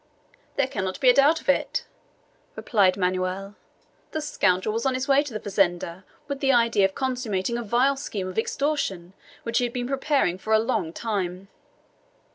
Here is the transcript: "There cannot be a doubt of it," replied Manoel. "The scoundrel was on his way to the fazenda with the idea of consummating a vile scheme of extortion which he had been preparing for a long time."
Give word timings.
"There 0.55 0.65
cannot 0.65 0.99
be 0.99 1.11
a 1.11 1.13
doubt 1.13 1.41
of 1.41 1.47
it," 1.49 1.85
replied 2.55 2.97
Manoel. 2.97 3.53
"The 4.13 4.21
scoundrel 4.21 4.73
was 4.73 4.83
on 4.83 4.95
his 4.95 5.07
way 5.07 5.21
to 5.21 5.31
the 5.31 5.39
fazenda 5.39 6.05
with 6.27 6.39
the 6.39 6.51
idea 6.51 6.85
of 6.85 6.95
consummating 6.95 7.55
a 7.55 7.61
vile 7.63 7.95
scheme 7.97 8.27
of 8.27 8.39
extortion 8.39 9.13
which 9.43 9.59
he 9.59 9.63
had 9.65 9.73
been 9.73 9.87
preparing 9.87 10.39
for 10.39 10.53
a 10.53 10.59
long 10.59 10.91
time." 10.91 11.49